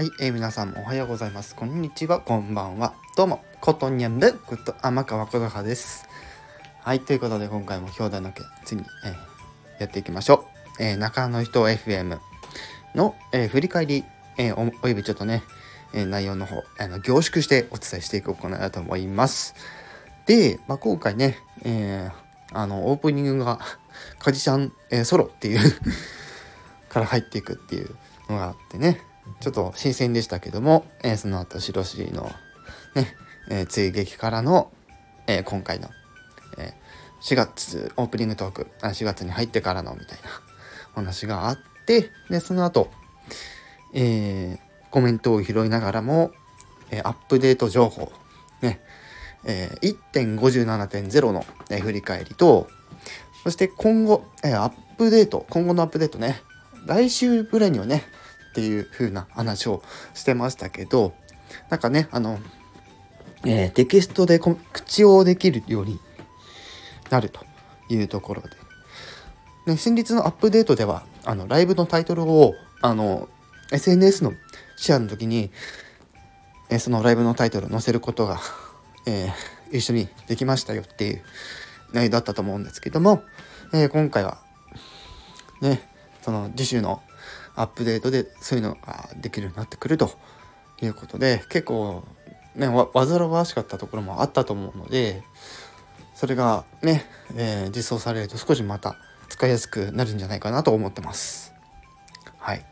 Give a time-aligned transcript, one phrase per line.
[0.00, 1.54] はい、えー、皆さんもおはようございます。
[1.54, 2.94] こんにちは、こんばんは。
[3.18, 6.08] どうも、ことにゃんぶ、こと天川ことはです。
[6.80, 9.12] はい、ということで今回も兄弟の家、次に、えー、
[9.78, 10.46] やっていきましょ
[10.78, 10.82] う。
[10.82, 12.18] えー、中の人 FM
[12.94, 14.04] の、えー、振り返り、
[14.38, 15.42] えー、おおよびちょっとね、
[15.92, 19.54] えー、内容の方、あの凝縮してお伝えしていこうかなと思います。
[20.24, 23.60] で、まあ、今回ね、えー、あの、オープニングが、
[24.18, 25.60] かじちゃん、えー、ソロっていう
[26.88, 27.94] から入っていくっていう
[28.30, 29.02] のがあってね、
[29.40, 32.30] ちょっと新鮮でしたけども、えー、その後白尻の
[32.94, 33.14] ね、
[33.50, 34.72] えー、追撃からの、
[35.26, 35.88] えー、今回の、
[36.58, 36.74] え
[37.22, 40.30] 4月オープニングトークあ4月に入ってからのみたいな
[40.94, 42.90] 話があってでその後、
[43.94, 44.58] え
[44.90, 46.32] コメントを拾いながらも、
[46.90, 48.10] えアップデート情報
[48.62, 48.80] ね
[49.44, 52.68] えー、1.57.0の、え振り返りと
[53.42, 56.42] そして今後、えアップデート今後のアップデートね
[56.86, 58.04] 来週ぐらいにはね
[58.50, 59.82] っていう風な話を
[60.14, 61.14] してましたけど、
[61.68, 62.38] なんかね、あの、
[63.44, 65.98] えー、テキストで口をできるように
[67.10, 67.44] なると
[67.88, 68.48] いうところで。
[69.66, 73.28] で先日のアップデートでは、あの、ライブのタイトルを、あの、
[73.72, 74.32] SNS の
[74.76, 75.50] シェアの時に、
[76.70, 78.40] えー、そのライブのタイトルを載せることが、
[79.06, 81.22] えー、一緒にできましたよっていう
[81.92, 83.22] 内容だったと思うんですけども、
[83.72, 84.38] えー、今回は、
[85.60, 85.88] ね、
[86.22, 87.02] その次週の
[87.60, 90.10] アップデートでそういうのができるようになってくると
[90.80, 92.04] いうことで結構
[92.56, 95.22] ね煩わしかったところもあったと思うので
[96.14, 98.96] それがね、えー、実装されると少しまた
[99.28, 101.54] 使いやすくなるんじゃないかなと思ってます。
[102.38, 102.66] はい。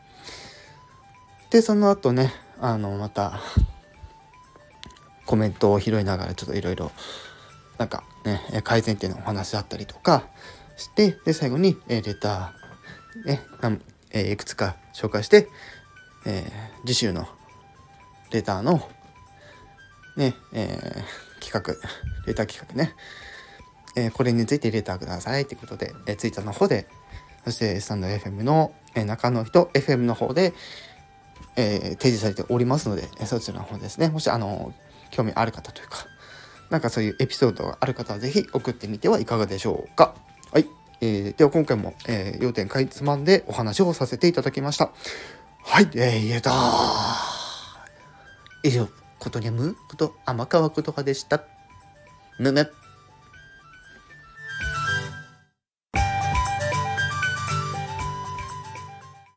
[1.50, 3.40] でその後ねあのまた
[5.24, 6.90] コメントを拾いながらちょっといろいろ
[7.78, 10.26] なんかね改善点のお話だったりとか
[10.76, 13.42] してで最後に、えレター、ね、
[14.12, 15.48] え、いくつか紹介して、
[16.26, 17.26] えー、次週の
[18.30, 18.88] レターの、
[20.16, 21.74] ね、えー、企画、
[22.26, 22.94] レター企画ね、
[23.96, 26.86] えー、これについてレターくださいということで、えー、ツイッターの方で、
[27.44, 30.52] そしてスタンド FM の、えー、中の人 FM の方で、
[31.56, 34.72] えー、提示されておりますので、そちらの方ですね、もし、あの、
[35.10, 36.06] 興味ある方というか、
[36.70, 40.14] なんかそういうエピソードがある方はぜひ送ってみてはいかがでしょうか。
[41.00, 44.90] えー、では今回も、えー、要点かいつまんでお話をさせていただきました。
[45.62, 46.52] はい、えー、言えた
[48.62, 48.88] 以上、
[49.18, 51.44] ことにゃむこと天川ことかでした。
[52.38, 52.77] むむ。